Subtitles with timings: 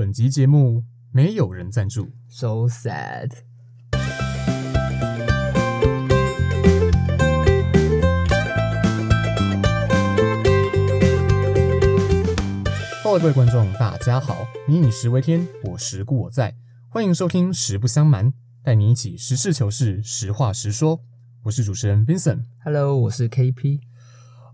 [0.00, 2.08] 本集节目没有人赞助。
[2.26, 3.32] So sad。
[13.04, 14.48] 各位观众，大家好！
[14.66, 16.56] 民以食为天，我食故我在，
[16.88, 18.28] 欢迎收听《实不相瞒》，
[18.62, 21.02] 带你一起实事求是，实话实说。
[21.42, 22.44] 我是主持人 Vincent。
[22.64, 23.80] Hello，我是 KP。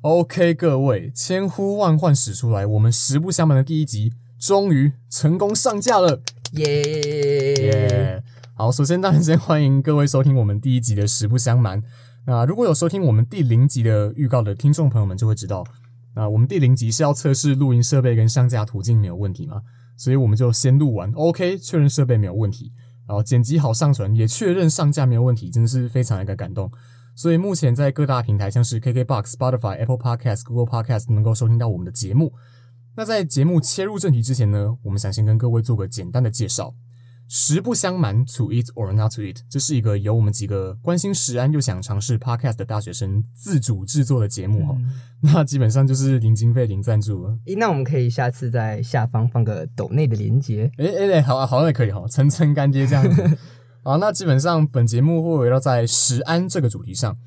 [0.00, 6.20] OK，各位，千呼万唤始出来，我们《实不相瞒》的第一集终于成功上架了，
[6.52, 8.22] 耶、耶！
[8.54, 11.80] 好，首先当然先欢迎各位收听我们第一集的《实不相瞒》。
[12.26, 15.64] 那如果有收听我们第零集的预告的听众朋友们就会知道，
[16.14, 19.62] 那我们第零集是要测试录音设备跟上架途径没有问题嘛，
[19.96, 22.72] 所以我们就先录完，OK，确认设备没有问题，
[23.08, 26.70] 然后剪辑好上传，也确认上架没有问题，真的是非常的一个感动。
[27.14, 32.30] 所以目前在各大平台，像是 KKBox、Spotify、Apple Podcast、Google Podcast 能够收听到我们的节目。
[32.96, 36.74] 那在节目切入正题之前呢，我们想先跟各位做个简单的介绍。
[37.28, 44.76] 实不相瞒，to eat or not to eat，这是一个由我们几个关心食安又想尝试 podcast 的大学生自主制作的节目哈、
[45.20, 47.36] 那基本上就是零经费、零赞助了。
[47.46, 50.70] 诶那我们可以下次在下方放个抖内的连接。
[50.78, 53.38] 诶诶诶，好啊，好像也可以哈，层层干爹这样子。
[53.82, 57.18] 好，那基本上本节目会围绕在食安这个主题上，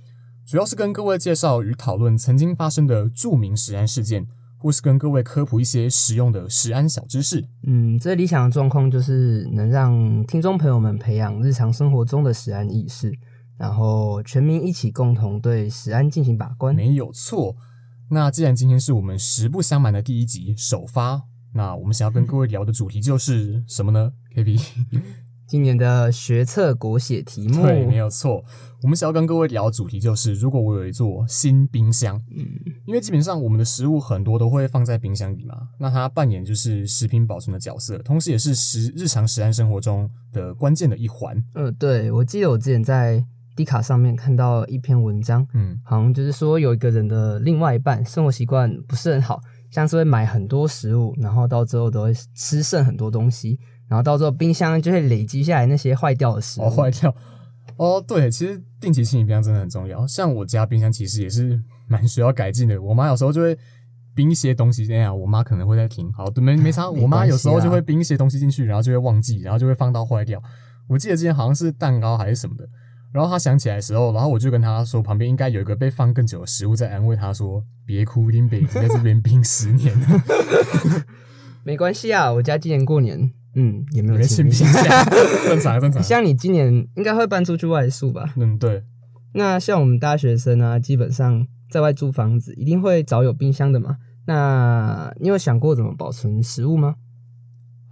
[0.47, 4.25] 主要是跟各位介绍与讨论曾经发生的著名食安事件，
[4.59, 7.43] 或是跟各位科普一些实用的食安小知识。
[7.65, 13.11] 嗯，最理想的状况就是能让听众朋友们培养日常生活中的食安意识，
[13.57, 16.75] 然后全民一起共同对食安进行把关。
[16.75, 17.55] 没有错。
[18.11, 21.21] 那既然今天是我们实不相瞒的第一集首发，
[21.53, 24.57] 那我们想要跟各位聊的主题就是什么呢？K P，
[25.49, 28.43] 今年的学测国写题目，对，没有错。
[28.83, 32.45] 我们想要跟各位聊的主题就是，如果我有一座新冰箱，嗯，
[32.85, 41.43] 因为基本上我们的食物很多都会放在冰箱里嘛，那它扮演就是食品保存的角色，同时也是食日常食安生活中的关键的一环。
[41.55, 53.59] 呃，对，我记得我之前在 D 卡上面看到一篇文章，嗯，好像就是说有一个人的另外一半生活习惯不是很好，像是会买很多食物，然后到最后都会吃剩很多东西，
[53.89, 56.65] 然后到时候冰箱就会累积下来那些坏掉的食物。
[56.65, 57.13] 哦，坏掉。
[57.77, 60.05] 哦，对，其实定期清理冰箱真的很重要。
[60.05, 62.81] 像我家冰箱其实也是蛮需要改进的。
[62.81, 63.57] 我妈有时候就会
[64.13, 66.11] 冰一些东西，那样我妈可能会在停。
[66.13, 66.87] 好，没没差。
[66.91, 70.41] 我妈有时候就会冰一些东西进去，然后就会忘记，然后就会放到坏掉。
[70.87, 72.67] 我记得之前好像是蛋糕还是什么的，
[73.13, 80.23] 然后她想起来的时候，然后我就跟她说，旁边应该有一个被放更久的食物在安慰她说：“别哭，林北在这边冰十年了，
[81.63, 84.67] 没关系啊，我家今年过年，嗯，也没有人信冰箱。
[85.45, 88.33] 正常正常。”像你今年应该会搬出去外宿吧？
[88.37, 88.83] 嗯，对，
[89.33, 93.97] 那像我们大学生啊，基本上在外租房子，一定会找有冰箱的嘛。
[94.25, 96.95] 那你有想过怎么保存食物吗？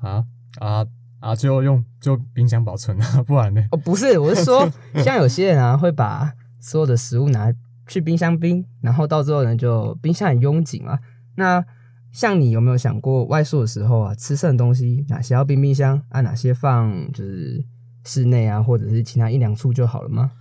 [0.01, 0.23] 啊
[0.59, 0.85] 啊
[1.19, 3.63] 啊，就用就冰箱保存啊， 不然呢？
[3.72, 4.69] 哦，不是，我是说，
[5.03, 7.51] 像有些人啊，会把所有的食物拿
[7.88, 11.00] 去冰箱冰，然后到最后呢，就冰箱很拥挤嘛。
[11.35, 11.66] 那
[12.17, 17.63] 像你有没有想过，外宿的时候啊，吃剩的东西哪些要冰冰箱啊，哪些放就是
[18.05, 20.31] 室内啊，或者是其他一两处就好了吗？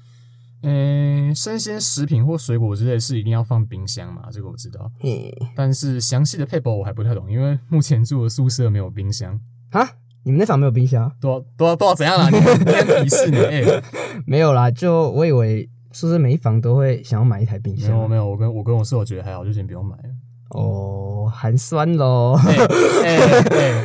[0.63, 4.91] 嗯，生鲜食品或水果之类是一定要放冰箱嘛，这个我知道。
[5.01, 9.39] 嘿，但是详细的配包我还不太懂，因为目前住的宿舍没有冰箱。
[9.73, 9.87] 啊，
[10.23, 11.13] 你们那房没有冰箱？
[11.21, 12.31] 多少多多少怎样啦？
[12.31, 12.57] 你你很
[13.05, 13.37] 鄙视你？
[13.37, 13.83] 哎、
[14.27, 18.01] 没有啦，就我以为宿舍每一房都会想要买一台冰箱没箱。
[18.01, 20.09] 有没有，我跟我跟我室友觉得还好，就先不用买了。
[20.51, 22.39] 哦，寒酸喽。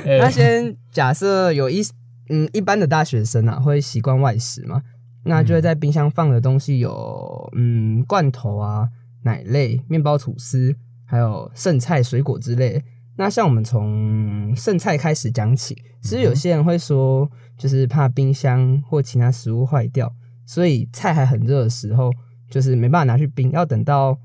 [0.05, 1.81] 那哎，先假设有一
[2.29, 4.81] 嗯一般的大学生啊，会习惯外食嘛，
[5.23, 8.87] 那就会在冰箱放的东西有嗯罐头啊、
[9.23, 12.81] 奶类、面包、吐司，还有剩菜、水果之类的。
[13.17, 20.11] 那像我们从剩菜开始讲起，其实有些人会说，就是怕冰箱或其他食物坏掉，
[20.45, 22.11] 所以菜还很热的时候，
[22.49, 24.17] 就是没办法拿去冰，要等到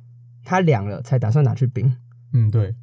[0.44, 1.92] 它凉了才打算拿去冰。
[2.36, 2.74] 嗯，对，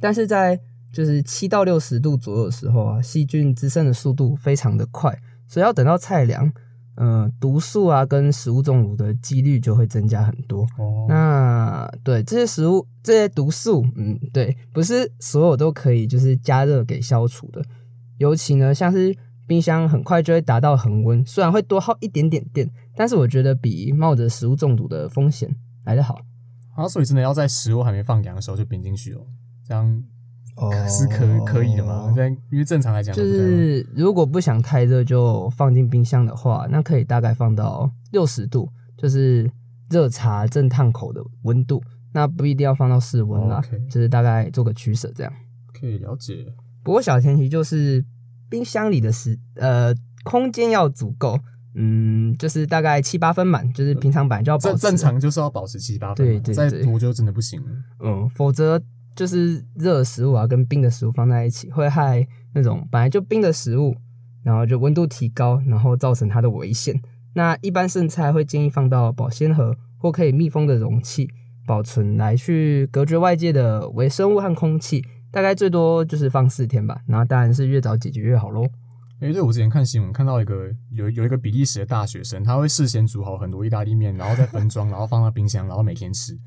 [0.00, 0.58] 但是在
[0.90, 5.14] 就是七到六十度左右的时候啊，细菌滋生的速度非常的快，
[5.46, 6.50] 所以要等到菜凉，
[6.96, 10.62] 嗯、毒素啊跟食物中毒的几率就会增加很多。
[10.78, 17.62] 哦，那对这些食物这些毒素，嗯，对，不是所有都可以就是加热给消除的，
[18.18, 19.14] 尤其呢像是
[19.46, 25.54] 冰箱很快就会达到恒温，虽然会多耗一点点电，但是我觉得比冒着食物中毒的风险
[25.84, 26.18] 来得好。
[26.74, 29.26] 啊，所以真的要在食物还没放凉的时候就冰进去哦，
[29.66, 30.02] 这样
[30.56, 32.12] 哦是可可以的吗？
[32.14, 39.50] 这样因为正常来讲就是如果不想太热，就放进冰箱的话，那可以大概放到六十度，就是
[39.90, 41.82] 热茶正烫口的温度。
[42.12, 45.32] 那不一定要放到室温啦哦 OK 就是大概做个取舍这样。
[45.72, 46.46] 可以了解。
[46.84, 48.04] 不过小前提就是
[48.48, 49.92] 冰箱里的时呃
[50.22, 51.36] 空间要足够，
[51.74, 57.66] 嗯，就是大概七八分满，就是平常本来就要保持正正常就是要保持七八分嘛，对对对再多就真的不行了。
[58.00, 58.80] 嗯，否则
[59.16, 63.96] 就是热的食物啊跟冰的食物放在一起，会害那种本来就冰的食物，
[64.42, 66.94] 然后就温度提高，然后造成它的危险。
[67.34, 71.28] 那一般剩菜会建议放到保鲜盒或可以密封的容器
[71.66, 75.04] 保存，来去隔绝外界的微生物和空气。
[75.32, 78.64] 大概最多就是放四天吧，然后当然是越早解决越好喽。
[79.24, 86.38] 诶，对，我之前看新闻看到一个有有一个比利时的大学生，他会事先煮好很多意大利面，然后再分装，然后放到冰箱，然后每天吃。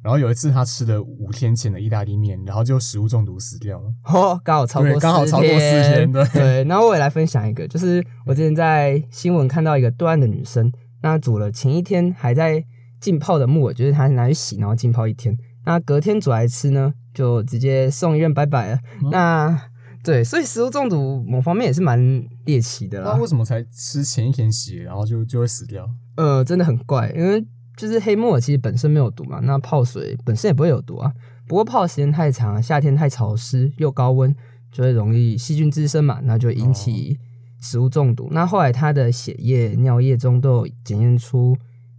[0.00, 3.92] 然后有一次他吃了五天前的意大利面，然后就食物中毒死掉了。
[4.04, 6.64] 哦，刚好超过刚好超过四天对对。
[6.64, 10.72] 然后我也来分享一个，就是我之前在新闻看到一个对岸的女生，
[11.02, 12.64] 那煮了前一天还在
[13.00, 18.78] 浸泡的木耳，就是她拿去洗，然后浸泡一天，那隔天煮来吃呢，就直接送医院拜拜了。
[19.02, 19.60] 嗯那
[20.02, 21.98] 对，所以食物中毒某方面也是蛮
[22.46, 23.20] 猎奇的啦那。
[23.20, 25.88] 为什么才吃前一天洗，然后就就会死掉？
[26.16, 27.44] 呃，真的很怪，因为
[27.76, 31.12] 就是黑木耳其实本身没有毒嘛，那泡水本身也不会有毒啊。
[31.46, 34.34] 不过泡时间太长，夏天太潮湿又高温，
[34.72, 37.18] 就会容易细菌滋生嘛，那就会引起
[37.60, 38.28] 食物中毒。
[38.30, 41.56] 那后来他的血液、尿液中都有检验出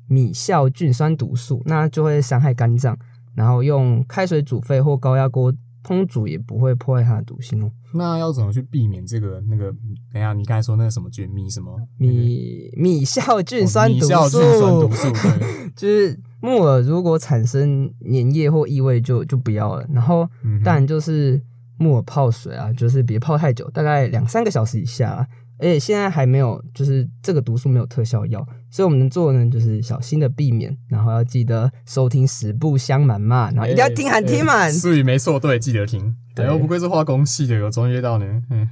[0.08, 2.98] 米酵菌酸毒素，那就会伤害肝脏。
[3.36, 7.72] 然后用开水煮沸或高压锅烹煮也不会破坏它的毒性哦。
[7.94, 9.72] 那要怎么去避免这个那个？
[10.14, 19.86] 等一下，你刚才说那个什么菌米什么米米酵菌哦酸毒素，米酵菌酸毒素，对， 就是木耳如果产生粘液或异味就就不要了。
[19.94, 21.42] 然后嗯哼当然就是
[21.78, 25.28] 木耳泡水啊，就是别泡太久，大概两三个小时以下啊。
[25.62, 34.74] 而且现在还没有，就是这个毒素没有特效药，所以我们能做的呢，就是小心的避免，然后要记得收听十步相瞒嘛，然后一定要听喊听满。
[34.74, 36.16] 术语没错，对，记得听。
[36.34, 38.26] 对哎呦，不愧是化工系的，有专业到呢。
[38.50, 38.68] 嗯，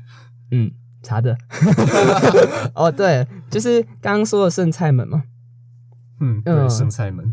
[0.50, 0.72] 嗯，
[1.04, 1.38] 查的。
[2.74, 5.22] 哦，对，就是刚刚说的剩菜们嘛，
[6.22, 7.24] 嗯，对，嗯生菜们，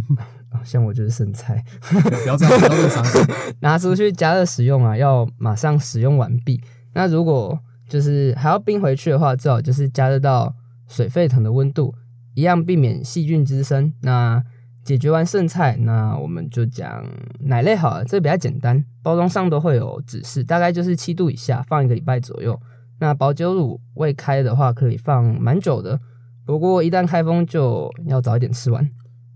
[0.52, 1.62] 哦像我就是剩菜。
[1.90, 3.22] 不要这样，不要这么伤心。
[3.60, 6.62] 拿出去加热使用啊，要马上使用完毕。
[6.94, 7.58] 那如果
[7.88, 10.54] 就是还要冰回去的话，最好就是加热到
[10.88, 11.94] 水沸腾的温度，
[12.34, 13.92] 一样避免细菌滋生。
[14.02, 14.42] 那
[14.84, 17.04] 解决完剩菜，那我们就讲
[17.40, 22.58] 奶类好了，这个比较简单，包装上都会有指示，大概就是七度以下，放一个礼拜左右。
[22.98, 26.00] 那保酒乳未开的话，可以放蛮久的，
[26.44, 28.82] 不过一旦开封就要早一点吃完。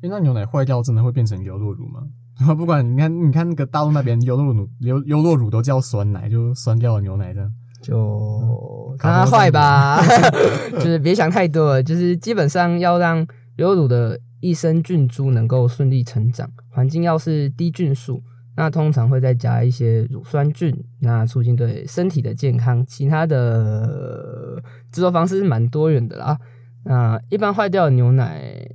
[0.02, 2.00] 诶那牛奶坏掉真的会变成优酪乳吗？
[2.38, 7.50] 然 后不管你看，你看那个大陆那边优酪乳、优优酪乳都叫酸奶，就酸掉的牛奶这样。
[7.86, 10.02] 就它多坏吧，
[10.74, 18.22] 就是别想太多了，就是基本上要让优乳的益生菌株能够顺利成长，环境要是低菌素，
[18.56, 22.84] 那通常会再加一些乳酸菌，那促进对身体的健康。
[22.86, 26.38] 其他的制作方式是蛮多元的啦。
[26.84, 28.68] 那一般坏掉的牛奶，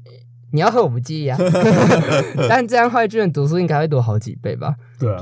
[0.52, 1.38] 你要喝我不介意啊，
[2.50, 4.76] 但这样坏菌的毒素应该会多好几倍吧。
[5.00, 5.22] 对啊。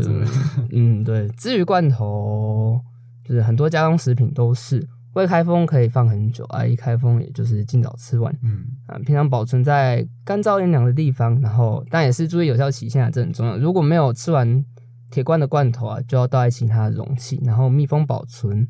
[0.71, 1.27] 嗯，对。
[1.37, 2.81] 至于罐头，
[3.29, 4.83] 就是很多加工食品都是
[5.13, 8.97] 未开封可以放很久啊，一开封也就是尽早吃完嗯，啊。
[9.05, 13.55] 平常保存在干燥阴凉的地方，然后但也是注意有效期限啊，这很重要。
[13.55, 14.65] 如果没有吃完
[15.11, 18.67] 铁罐的罐头啊，就要倒在其他的容器，然后密封保存，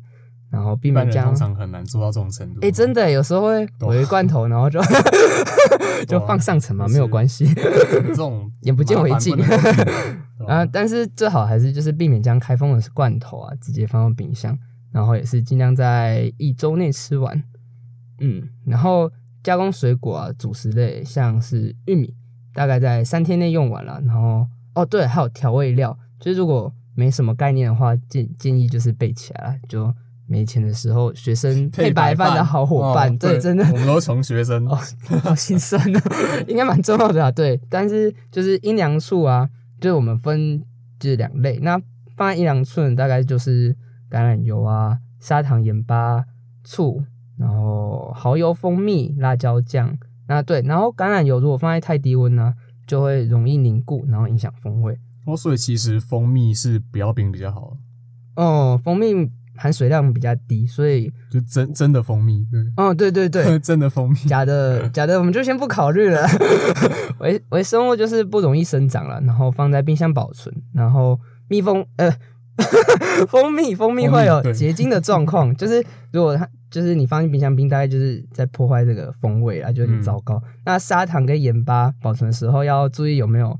[0.50, 1.24] 然后避免将。
[1.24, 2.60] 人通常很难做到这种程度。
[2.62, 4.80] 哎、真的有时候会围罐头，然后就
[6.06, 7.46] 就放上层嘛，没有关系。
[7.54, 9.36] 这种眼不见为净
[10.46, 14.58] 啊，但是最好还是就是避免将开封的罐头啊直接放到冰箱，
[14.92, 17.42] 然后也是尽量在一周内吃完。
[18.20, 19.10] 嗯，然后
[19.42, 22.14] 加工水果啊、主食类，像是玉米，
[22.52, 24.00] 大概在三天内用完了。
[24.04, 29.92] 然后哦，对，还有调味料，就是如果没什么概念的话，建建议就是备起来了，就
[30.26, 34.64] 没钱的时候，学生 配白饭的好伙伴，哦对，真的我们都是穷学生。
[34.68, 34.78] 哦，
[35.22, 36.02] 好心酸啊，
[36.46, 37.30] 应该蛮重要的啊。
[37.30, 39.48] 对，但是就是阴凉处啊，
[39.80, 40.62] 就是我们分
[40.98, 41.80] 就是两类，那
[42.16, 43.74] 放在阴凉处的大概就是
[44.10, 46.24] 橄榄油啊、砂糖、盐巴、
[46.62, 47.02] 醋，
[47.38, 49.96] 然后蚝油、蜂蜜、辣椒酱。
[50.28, 52.54] 那对，然后橄榄油如果放在太低温呢、
[52.86, 54.98] 就会容易凝固，然后影响风味。
[55.26, 57.76] 哦，所以其实蜂蜜是不要冰比较好，
[58.36, 59.30] 哦，蜂蜜
[59.60, 64.16] 含水量比较低，所以，就真真的蜂蜜，对，哦，对对对， 真的蜂蜜。
[64.26, 66.26] 假的， 假的，我们就先不考虑了。
[67.18, 72.10] 微微生物就是不容易生长了，然后放在冰箱保存，然后蜜蜂呃，
[73.28, 80.42] 蜂蜜蜂蜜会有结晶的状况，就是如果它就是你放进冰箱冰，大概就是在破坏这个风味啊，就很糟糕。
[80.64, 83.58] 那砂糖跟盐巴保存的时候要注意有没有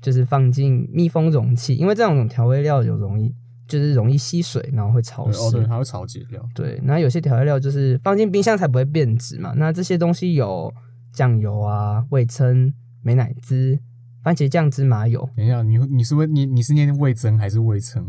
[0.00, 3.34] 就是放进密封容器，因为这种调味料有容易
[3.66, 5.38] 就是容易吸水，然后会潮湿。
[5.38, 6.40] 对哦，对，它会潮解掉。
[6.54, 9.52] 对，那有些调味料就是放进冰箱才不会变质嘛。
[9.56, 10.72] 那这些东西有
[11.12, 13.78] 酱油啊、味噌、美乃滋、
[14.22, 18.04] 番茄酱、芝麻油，等一下，你你是味你你是念味噌还是味噌？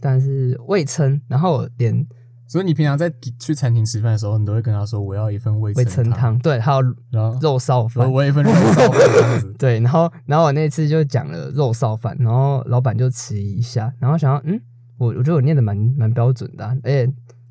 [0.00, 2.06] 但是味噌，然后我点
[2.46, 8.10] 所以你平常在去餐厅吃饭的时候，你都会跟他说我要一份味味噌噌汤，对，还有然后肉臊我饭。
[8.10, 9.52] 我要一份肉臊饭这样子。
[9.58, 14.58] 对，然后然后我那次就讲了肉臊饭，然后老板就迟疑一下，然后想要嗯，
[14.98, 17.10] 我我觉得我念的蛮蛮标准的、啊，而且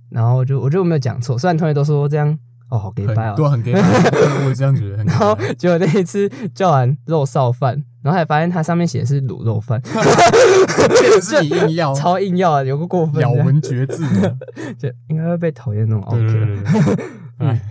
[0.10, 2.38] 然后就我觉得我没有讲错，虽然同学都说这样
[2.70, 5.38] 哦好给很掰哦，对，很给白，对我也这样觉得然后。
[5.58, 14.04] 结果那一次叫完肉臊饭，然后还发现它上面写的是卤肉饭， 这个是你硬要 超硬要的，有个过分，咬文嚼字，
[14.78, 17.06] 就应该会被讨厌那种 OK，对对对对。
[17.38, 17.62] 哎，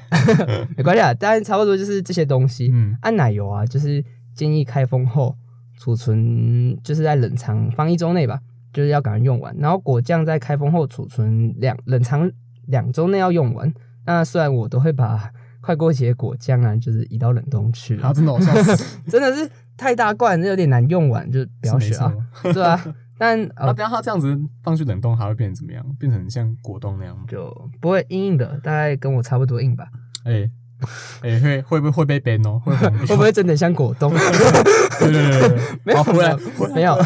[0.77, 2.71] 没关系啊，但差不多就是这些东西。
[2.73, 5.35] 嗯，按奶油啊，就是建议开封后
[5.77, 8.39] 储存，就是在冷藏放一周内吧，
[8.77, 9.57] 就是要赶快用完。
[9.59, 12.31] 然后果酱在开封后储存两冷藏
[12.67, 13.73] 两周内要用完。
[14.05, 22.53] 那虽然我都会把 快过期的果酱啊，就是移到冷冻去，啊真的好笑死， 真的是太大罐，这有点难用完，就不要学啊，错。
[22.53, 22.79] 对啊。
[23.19, 25.83] 但那呃等下它这样子放去冷冻，还会变成怎么样？
[25.99, 27.25] 变成像果冻那样吗？
[27.27, 29.89] 就不会硬硬的，大概跟我差不多硬吧。
[30.25, 30.51] 哎
[31.23, 32.61] 哎，会会不会会被 ban 哦？
[32.65, 34.13] 会会不会真的像果冻？
[35.01, 36.97] 对对对对， 没有回来没有没有，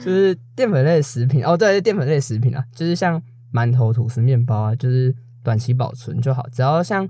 [0.00, 3.20] 就是淀粉类的食品哦，对，淀粉类的食品啊，就是像
[3.52, 7.08] 馒头、吐司、面包啊，就是短期保存就好，只要像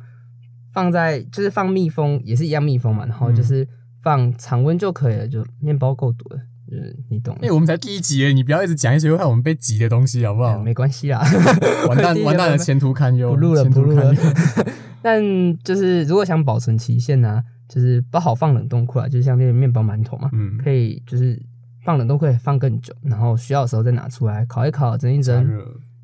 [0.72, 3.66] 放在就是放密封也是一样密封嘛，然后就是
[4.02, 7.50] 放常温就可以了，就面包够多了，就是你懂的哎，。
[7.50, 10.58] 我们才第一集耶，你不要一直讲一些会害我们被挤的东西，好不好？
[10.58, 11.22] 没关系啊，
[11.88, 14.14] 完蛋 完蛋了，前途堪忧，不录了前途不录了。
[15.02, 15.22] 但
[15.58, 21.38] 就是如果想保存期限呢、就是不好放冷冻库啊，就是像那些面包、馒头嘛，嗯，可以就是
[21.84, 25.46] 放冷冻库放更久，然后需要的时候再拿出来烤一烤、蒸一蒸。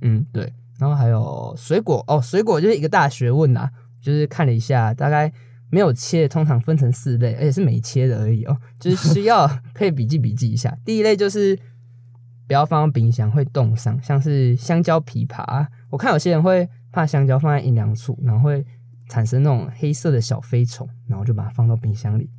[0.02, 0.52] 嗯，对。
[0.78, 3.68] 然后还有水果哦，水果就是一个大学问啊、
[4.00, 5.32] 就是看了一下，大概
[5.70, 10.76] 没有切，通常分成四类，而且是没切的而已哦， 就是需要可以笔记笔记一下。
[10.84, 11.58] 第一类就是
[12.46, 15.66] 不要放到冰箱，会冻伤，像是香蕉、枇杷。
[15.90, 18.64] 我看有些人会怕香蕉放在阴凉处，然后会
[19.08, 22.30] 产生那种黑色的小飞虫，然后就把它放到冰箱里，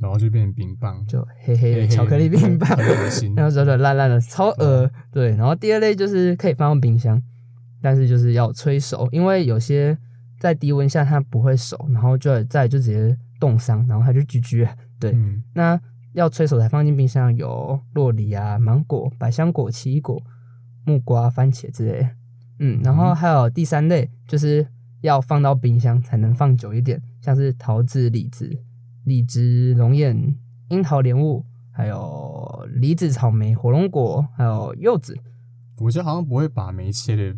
[0.00, 2.68] 然后就变成冰棒，就黑黑的 巧克力冰棒。
[3.36, 4.90] 然后软软烂烂的，超恶。
[5.10, 7.22] 对，然后第二类就是可以放到冰箱，
[7.80, 9.96] 但是就是要催熟，因为有些
[10.44, 14.70] 在低温下它不会熟，然后就再就直接冻伤，然后它就焗焗了。
[15.00, 15.80] 对，嗯，那
[16.12, 20.22] 要催熟才放进冰箱有洛梨啊、芒果、百香果、奇异果、
[20.84, 22.10] 木瓜、番茄之类的。
[22.58, 24.68] 嗯，然后还有第三类就是
[25.00, 28.54] 要放到冰箱才能放久一点，像是桃子、李子、
[29.04, 30.36] 荔枝、龙眼、
[30.68, 35.18] 樱桃、莲雾，还有梨子、草莓、火龙果，还有柚子。
[35.78, 37.34] 我觉得好像不会把没切的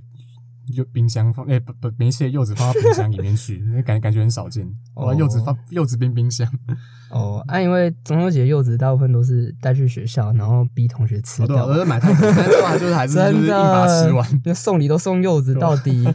[0.75, 4.67] 柚冰箱放，哎、不不，没切柚子放到冰箱里面去， 那感感觉很少见。
[4.95, 6.49] 哦把柚子放柚子冰冰箱，
[7.11, 11.67] 哦，啊，因为中秋节柚子大部分都是带去学校，然后逼同学吃哦对啊，掉。
[11.67, 16.07] 我就买太多，但是还就是还是 就真是硬把吃的完。，那送礼都送柚子到底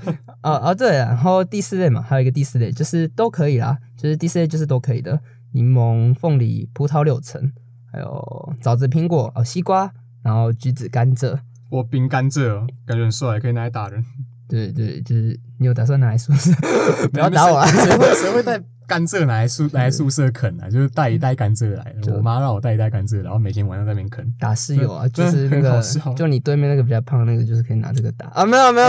[0.42, 0.74] 啊啊！
[0.74, 5.20] 对，然后第四类嘛，还有一个第四类就是都可以啦，就是第四类就是都可以的，
[5.54, 7.52] 柠檬、凤梨、葡萄、柳橙，
[7.92, 9.92] 还有枣子、苹果、哦西瓜，
[10.24, 11.40] 然后橘子、甘蔗。
[11.70, 14.04] 我冰甘蔗哦感觉很帅，可以拿来打人。
[14.52, 16.52] 对对，就是你有打算拿来宿舍？
[17.14, 17.66] 不要打我啊！
[17.66, 20.70] 谁谁会谁会带 甘蔗来宿来宿舍啃啊？
[20.70, 24.30] 就是带一袋甘蔗来，我妈让我带一袋甘蔗，然后每天晚上在那边啃。
[24.38, 25.82] 打室友啊，就是那个
[26.14, 28.46] 就你对面那个比较胖那个，就是可以拿这个打啊！
[28.46, 28.88] 没有没有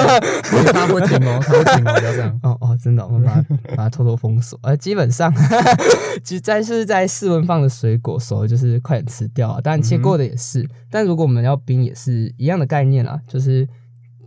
[0.72, 2.40] 他会听哦，他会停哦，不要这样。
[2.42, 3.42] 哦哦，真的，我们把它
[3.76, 4.58] 把它偷偷封锁。
[4.64, 5.32] 呃，基本上，
[6.24, 9.60] 其实在是在室温放的水果熟，就是快点吃掉啊。
[9.60, 13.68] 当然切过的也是，但如果我们要冰，也是一样的概念啦，就是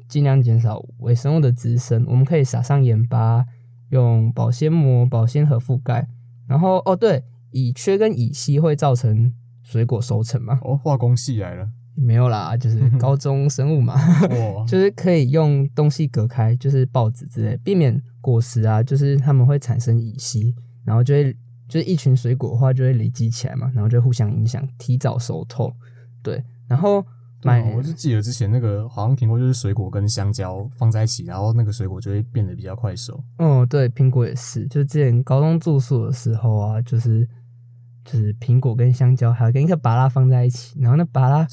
[0.08, 2.06] 尽量减少微生物的滋生。
[2.08, 3.46] 我们可以撒上盐巴，
[3.90, 6.08] 用保鲜膜、保鲜盒覆盖。
[6.48, 9.34] 然后哦，对，乙炔跟乙烯会造成
[9.64, 10.60] 水果熟成吗？
[10.62, 13.96] 哦，化工系来了，没有啦，就是 高中生物嘛。
[13.96, 21.36] 哇， 就是可以用东西隔开，就是报纸之类，避免果实啊，就是它们会产生乙烯，然后就会
[21.68, 25.74] 就是一群水果的话就会累积起来嘛，然后就会互相影响，提早熟透。
[26.22, 27.04] 对，然后
[27.46, 33.24] 买、对啊我就记得之前那个好像听过，就是水果跟香蕉放在一起，然后那个水果就会变得比较快熟。
[33.38, 37.28] 哦，对，苹果也是，就之前高中住宿的时候啊，就是
[38.04, 41.48] 就是苹果跟香蕉还有跟一个芭拉放在一起，然后那芭拉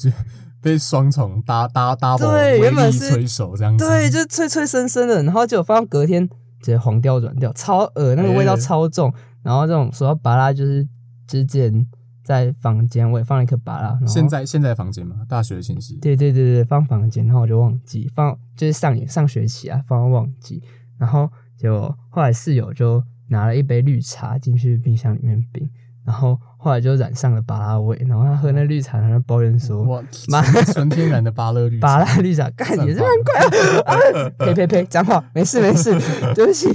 [0.61, 3.85] 被双重搭搭 double 对原本是催熟这样子。
[3.85, 6.25] 对，就是脆脆生生的，然后结果放到隔天
[6.61, 9.13] 直接黄掉软掉，超恶，那个味道哎超重。
[9.43, 10.87] 然后这种说到芭拉，就是
[11.27, 11.85] 之前
[12.23, 15.93] 在房间我也放了一颗芭拉，然后现在现在房间嘛，大学的寝室。
[15.95, 20.63] 对对对对，放房间，然后我就忘记放，就是上上学期啊，放到忘记，
[20.97, 25.69] 然后结果后来室友就拿了一杯绿茶进去冰箱里面冰，
[26.05, 33.95] 然后后来就染上了芭拉味，然后他喝那绿茶，他就抱怨说哇， 妈纯纯天然的芭乐绿茶，芭拉绿茶，干也是蛮怪啊！
[33.95, 35.91] 啊 呸呸呸，讲话，没事没事，
[36.33, 36.69] 对不起。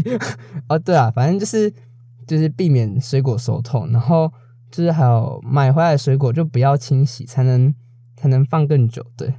[0.69, 1.73] 哦，对啊，反正就是
[2.27, 4.31] 就是避免水果熟透，然后
[4.71, 7.75] 就是还有买回来的水果就不要清洗，才能
[8.17, 9.05] 才能放更久。
[9.17, 9.35] 对，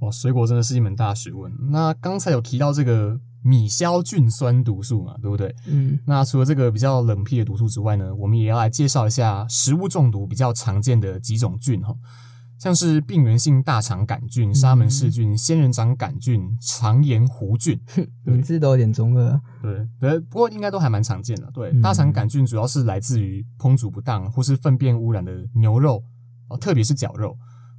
[0.00, 1.52] 哇，水果真的是一门大学问。
[1.70, 5.54] 那刚才有提到这个米硝菌酸毒素嘛，对不对？
[5.66, 11.94] 嗯那除了这个比较冷僻的毒素之外呢，我们也要来介绍一下食物中毒比较常见的几种菌哈，
[12.60, 17.80] 像是病原性大肠杆菌、沙门氏菌、仙人掌杆菌、肠炎弧菌。
[18.22, 19.40] 名字都有点中二。
[19.62, 21.50] 对，对，不过应该都还蛮常见的。
[21.54, 26.04] 对，嗯大肠杆菌主要是来自于烹煮不当或是粪便污染的牛肉
[26.50, 27.34] 哦，特别是绞肉、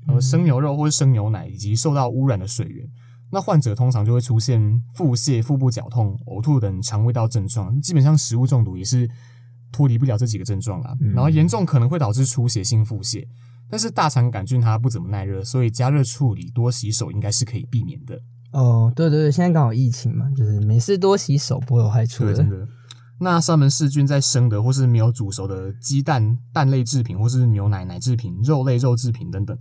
[0.07, 2.83] 呃生牛肉或是生牛奶以及受到污染的水源。
[3.31, 4.59] 那患者通常就会出现
[4.95, 9.07] 腹泻、腹部绞痛、呕吐等肠胃道症状，基本上食物中毒也是
[9.71, 10.97] 脱离不了这几个症状啦。
[10.99, 13.23] 嗯然后严重可能会导致出血性腹泻，
[13.71, 18.19] 但是大肠杆菌它不怎么耐热，所以加热处理、多洗手应该是可以避免的。
[18.51, 22.49] 哦，对对对，现在刚好疫情嘛，就是没事多洗手不会有害处对，的真。
[22.49, 22.67] 的。
[23.19, 29.55] 那沙门氏菌在生的或是没有煮熟的鸡蛋、蛋类制品，或是牛奶、奶制品、肉类、肉制品等等，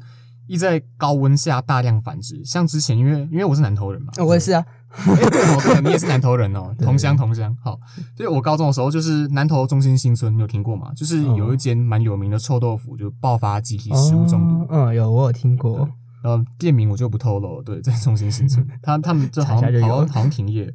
[0.49, 2.43] 易在高温下大量繁殖。
[2.45, 7.57] 像之前因为因为我是南投人嘛，哦我也是啊，哎对你也是南投人哦， 同乡同乡。
[7.63, 7.79] 好，
[8.17, 10.93] 所以我高中的时候就是南投中心新村，你有听过吗？
[10.95, 14.63] 就是有一间蛮有名的臭豆腐，就爆发集体食物中毒。
[14.63, 15.89] 哦嗯，有我有听过。
[16.23, 20.73] 然后店名我就不透露了，对，在中心新村， 他他们就好像好像好像停业了。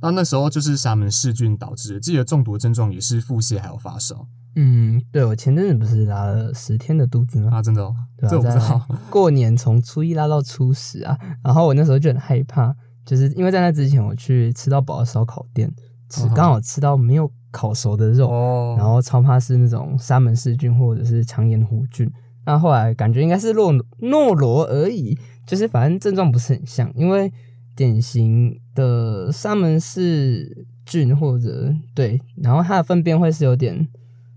[0.00, 7.50] 那那时候就是沙门氏菌导致自己的中毒症状也是腹泻还有发烧嗯，对我前阵子不是拉了十天的肚子吗？
[7.58, 8.86] 啊，真的哦，对啊，这我不知道。
[8.88, 12.74] 在过年从初一拉到初十啊，然后我那时候就很害怕，
[13.08, 15.66] 就是因为在那之前我去吃到饱的烧烤店，
[16.10, 16.34] 吃嗯哼。
[16.34, 18.74] 刚好吃到没有烤熟的肉，哦。
[18.76, 22.06] 然后超怕是那种沙门氏菌或者是肠炎弧菌。
[22.44, 27.32] 那后来感觉应该是诺诺罗而已，就是反正症状不是很像，因为
[27.74, 33.88] 典型的沙门氏菌或者对，然后它的粪便会是有点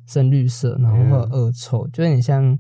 [0.08, 2.58] 深绿色，然后会有恶臭，就有点像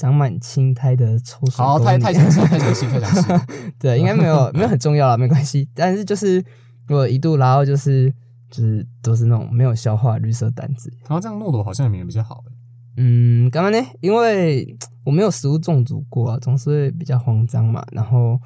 [0.00, 3.46] 长满青苔的臭水好，太太详细，太详细，太详细。
[3.78, 5.68] 对，应该没有 没有很重要了，没关系。
[5.74, 6.42] 但是就是
[6.88, 8.10] 我一度拉到就是
[8.50, 10.90] 就是都是那种没有消化的绿色胆子。
[11.02, 12.52] 然后这样诺罗好像也比较好欸
[12.96, 13.78] 嗯，干嘛呢？
[14.00, 17.84] 因为我没有食物中毒过啊，总是会比较慌张嘛。
[17.92, 18.40] 然后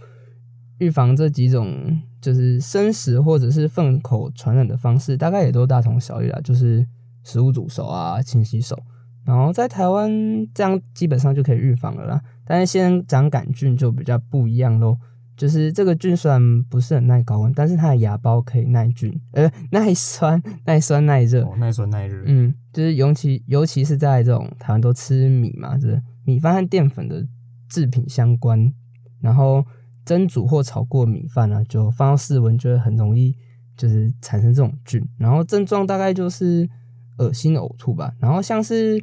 [0.79, 6.85] 预防这几种就是生食或者是粪口传染的方式，大概也都大同小异啦，就是
[7.23, 8.77] 食物煮熟啊，勤洗手。
[9.25, 10.11] 然后在台湾
[10.53, 12.21] 这样基本上就可以预防了啦。
[12.45, 14.99] 但是仙人掌杆菌就比较不一样咯，
[15.37, 21.43] 就是这个菌虽然不是很耐高温，但是它的芽孢可以耐菌，呃， 耐酸、耐酸、耐热。
[21.45, 22.23] 哦，耐酸耐热。
[22.27, 27.27] 嗯，就是尤其尤其是在这种台湾都吃米嘛，就是米饭和淀粉的
[27.69, 28.73] 制品相关，
[29.21, 29.65] 然后
[30.05, 33.35] 蒸煮或炒过米饭呢、就放到室温就会很容易
[33.75, 36.69] 就是产生这种菌，然后症状大概就是
[37.17, 39.03] 恶心呕吐吧，然后像是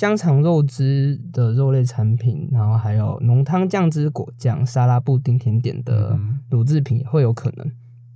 [0.00, 7.70] 香肠肉汁的肉类产品，然后还有浓汤酱汁果酱、沙拉布丁甜点的嗯乳制品也会有可能。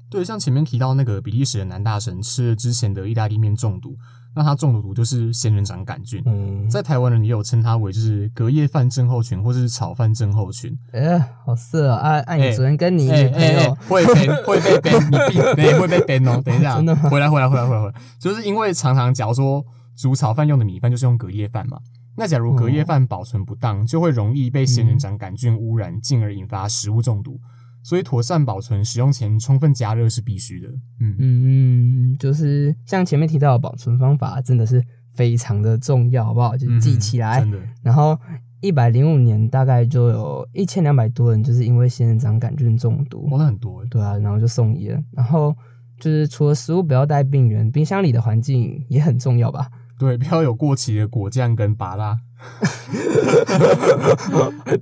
[0.08, 3.94] 对，像前面提到那个比利时的男大神吃了之前的意大利面中毒，
[4.34, 6.22] 那他中毒就是仙人掌杆菌。
[6.24, 10.74] 嗯，在台湾人也有称它为就是隔夜饭症候群或是炒饭症候群。
[10.92, 12.12] 哎、好色啊！
[12.12, 16.40] 啊，啊你哎昨天跟你哎女朋友、哎哎会被会被 ban，你闭对 会被 ban 哦。
[16.42, 19.62] 等一下，真的吗回来回来回来回来回来，就是因为常常假如说
[19.96, 21.78] 煮炒饭用的米饭就是用隔夜饭嘛，
[22.16, 27.40] 那假如隔夜饭保存不当，就会容易被仙人掌杆菌污染，进而引发食物中毒。
[27.82, 30.68] 所以妥善保存，使用前充分加热是必须的。
[31.00, 36.56] 嗯，嗯嗯，就是像前面提到的保存方法，真的是非常的重要，好不好？
[36.56, 37.40] 就是记起来。
[37.40, 37.58] 嗯真的。
[37.82, 38.18] 然后
[38.62, 44.98] 一百零五年大概就有一千两百多人就是因为仙人掌杆菌中毒，哦，那很多欸对啊，然后就送医了。
[45.12, 45.54] 然后
[46.00, 49.68] 就是除了食物不要带病源，冰箱里的环境也很重要吧？
[49.98, 52.18] 对，不要有过期的果酱跟拔拉。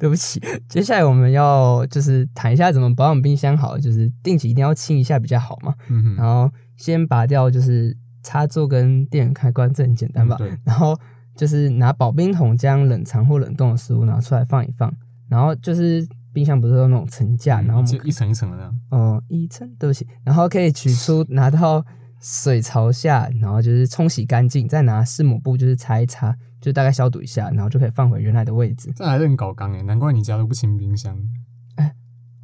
[0.00, 5.72] 对不起，接下来我们要就是谈一下怎么保养冰箱好，就是定期一定要清一下比较好嘛。
[5.88, 10.36] 嗯哼，然后先拔掉就是插座跟电源开关，这很简单吧？
[10.64, 10.98] 然后
[11.36, 14.92] 就是拿保冰桶将冷藏或冷冻的食物拿出来放一放，
[15.28, 18.76] 然后就是冰箱不是有那种层架，然后就一层一层的这样。
[18.90, 21.84] 嗯、一层，对不起，然后可以取出拿到
[22.22, 28.92] 水朝下，然后就是冲洗干净，再拿湿抹布就是擦一擦，就大概消毒一下，然后就可以放回原来的位置。
[28.94, 31.18] 这还是很搞刚诶，难怪你家都不清冰箱。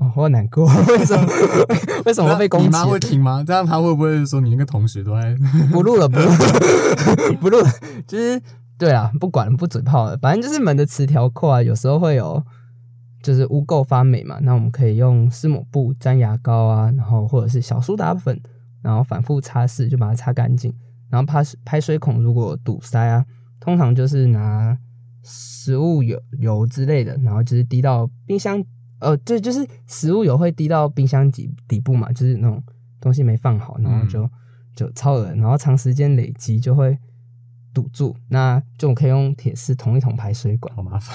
[0.00, 1.26] 哦，我好难过， 为什么？
[2.06, 2.66] 为什么会被攻击？
[2.66, 3.44] 你妈会听吗？
[3.46, 5.36] 这样她会不会说你那个同学都在？
[5.72, 6.28] 不录了，不录，
[7.40, 7.70] 不录了。
[8.06, 8.40] 就是
[8.78, 10.16] 对啊，不管了，不嘴炮了。
[10.18, 12.40] 反正就是门的磁条扣啊，有时候会有
[13.22, 14.38] 就是污垢发霉嘛。
[14.42, 18.40] 那我们可以用湿抹布、粘牙膏啊，然后或者是小苏打粉，
[18.88, 20.74] 然后反复擦拭，就把它擦干净。
[21.10, 23.22] 然后排排水孔如果堵塞啊，
[23.60, 24.78] 通常就是拿
[25.22, 28.64] 食物油油之类的，然后就是滴到冰箱。
[29.00, 32.62] 呃，对，就是食物油会滴到冰箱底底部嘛，就是那种
[32.98, 34.26] 东西没放好，然后就
[34.74, 36.98] 就超恶然后长时间累积就会
[37.74, 41.14] 堵住，那就可以用铁丝捅一捅排水管，好麻烦，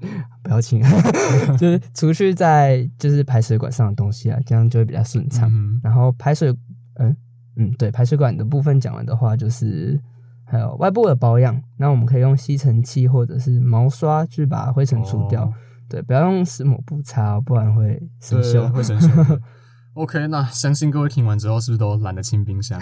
[0.42, 0.80] 不要亲，
[1.58, 5.50] 就是除去在就是排水管上的东西啊，这样就会比较顺畅。
[5.82, 6.54] 然后排水，
[7.00, 7.16] 嗯
[7.56, 10.00] 嗯，对，排水管的部分讲完的话，就是
[10.44, 15.52] 还有外部的保养，那我们可以用吸尘器或者是毛刷去把灰尘除掉。
[15.88, 19.40] 对，不要用湿抹布擦，不然会生锈，会生锈。
[19.94, 22.78] OK，那相信各位听完之后，是不是都懒得清冰箱？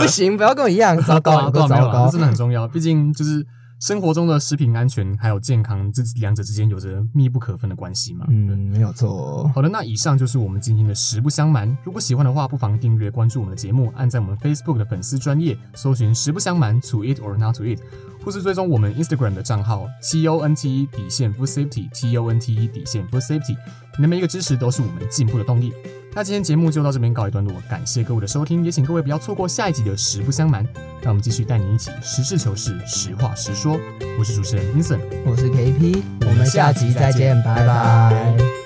[0.00, 2.66] 不行，不要跟我一样，糟糕，糟糕，真的很重要。
[2.66, 3.46] 毕竟就是。
[3.82, 8.24] 生活中的食品安全还有健康，这两者之间有着密不可分的关系嘛？
[8.28, 9.50] 嗯，没有错。
[9.52, 11.76] 好的，那以上就是我们今天的实不相瞒。
[11.82, 17.80] 如果喜欢的话，不妨订阅关注我们的节目，按在我们 Facebook 的粉丝专业搜寻“实不相瞒 ”，to it or not to it，
[18.24, 22.68] 或是追踪我们 Instagram 的账号 T O N T E 底线 Food Safety T O N T E
[22.68, 23.56] 底线 Food Safety，
[23.98, 25.72] 你的每一个支持都是我们进步的动力。
[26.14, 30.62] 那今天节目就到这边告一段落，感谢各位的收听，也请各位不要错过下一集的实不相瞒。
[31.00, 33.78] 让我们继续带你一起实事求是、实话实说。
[34.18, 38.61] 我是主持人 Vincent，我是 KP，我们下集再见，拜拜。